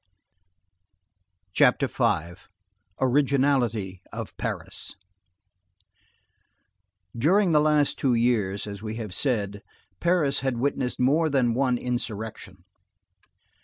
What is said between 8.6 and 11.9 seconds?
as we have said, Paris had witnessed more than one